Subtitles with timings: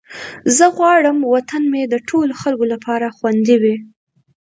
[0.57, 3.75] زه غواړم وطن مې د ټولو خلکو لپاره خوندي وي.